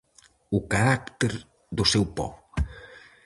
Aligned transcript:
O 0.57 0.59
carácter 0.71 1.33
do 1.75 1.83
seu 1.91 2.03
pobo. 2.17 2.39